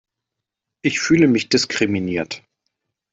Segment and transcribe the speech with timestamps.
[0.83, 2.41] Ich fühle mich diskriminiert!